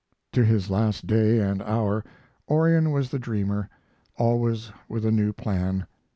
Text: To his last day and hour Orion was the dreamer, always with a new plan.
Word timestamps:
To 0.33 0.43
his 0.43 0.71
last 0.71 1.05
day 1.05 1.37
and 1.39 1.61
hour 1.61 2.03
Orion 2.49 2.89
was 2.91 3.11
the 3.11 3.19
dreamer, 3.19 3.69
always 4.17 4.71
with 4.89 5.05
a 5.05 5.11
new 5.11 5.31
plan. 5.31 5.85